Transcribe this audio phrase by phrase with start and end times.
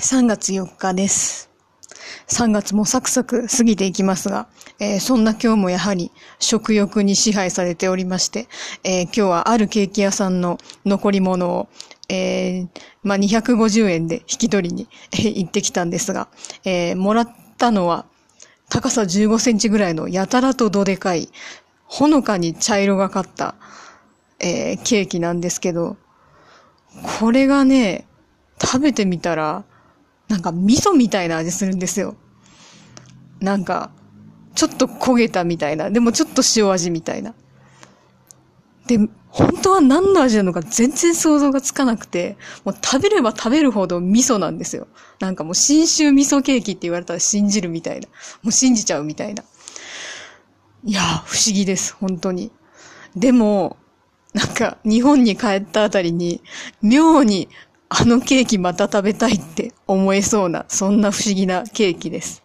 [0.00, 1.50] 3月4日です。
[2.28, 8.48] 3月もサクサク過ぎていきますが、えーそんな今日もやはり食欲に支配されておりまして、
[8.82, 11.68] えー今日はあるケーキ屋さんの残り物を、
[12.08, 12.68] えー
[13.02, 16.28] まあ、250円で引き取りに、えー行ってきたんですが、
[16.64, 18.04] えーもらったのは
[18.68, 21.28] 高さ15センチぐらいのやたらとどでかい、
[21.84, 23.54] ほのかに茶色がかった、
[24.40, 25.96] えーケーキなんですけど、
[27.20, 28.06] これがね、
[28.60, 29.64] 食べてみたら、
[30.34, 32.16] なんか味噌みたいな味するんですよ。
[33.38, 33.92] なんか、
[34.56, 35.92] ちょっと焦げたみたいな。
[35.92, 37.34] でもちょっと塩味みたいな。
[38.88, 44.88] で、本当は何の味なのか全然想像がつかなくて、もう食べれば食べるほど味噌なんですよ。
[45.20, 48.08] なんかもう新州味噌ケーキって言われたら信じるみたいな。
[48.42, 49.44] もう信じちゃうみたいな。
[50.82, 52.50] いや、不思議です、本当に。
[53.14, 53.76] でも、
[54.32, 56.42] なんか、日本に帰ったあたりに、
[56.82, 57.48] 妙に、
[57.88, 62.43] あのケーキまた食べたいって思えそうな、そんな不思議なケーキです。